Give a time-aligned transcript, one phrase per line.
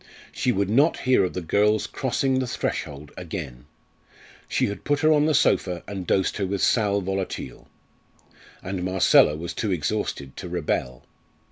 [0.31, 3.65] She would not hear of the girl's crossing the threshold again;
[4.47, 7.67] she had put her on the sofa and dosed her with sal volatile.
[8.63, 11.03] And Marcella was too exhausted to rebel.